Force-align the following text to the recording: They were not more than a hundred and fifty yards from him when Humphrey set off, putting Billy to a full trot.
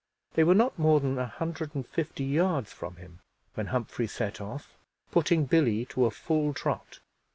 They 0.33 0.43
were 0.43 0.55
not 0.55 0.79
more 0.79 0.99
than 0.99 1.19
a 1.19 1.27
hundred 1.27 1.75
and 1.75 1.87
fifty 1.87 2.23
yards 2.23 2.73
from 2.73 2.95
him 2.95 3.19
when 3.53 3.67
Humphrey 3.67 4.07
set 4.07 4.41
off, 4.41 4.73
putting 5.11 5.45
Billy 5.45 5.85
to 5.91 6.05
a 6.07 6.09
full 6.09 6.55
trot. 6.55 7.01